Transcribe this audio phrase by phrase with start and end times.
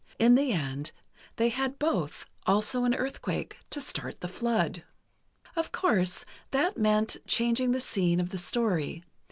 [0.17, 0.91] In the end,
[1.35, 4.83] they had both, also an earthquake—to start the flood.
[5.55, 9.03] Of course, that meant changing the scene of the story.